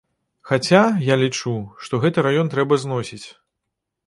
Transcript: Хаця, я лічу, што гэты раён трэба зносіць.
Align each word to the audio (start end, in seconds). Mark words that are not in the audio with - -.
Хаця, 0.51 0.79
я 1.13 1.17
лічу, 1.23 1.53
што 1.83 2.01
гэты 2.07 2.25
раён 2.29 2.47
трэба 2.57 2.81
зносіць. 2.87 3.23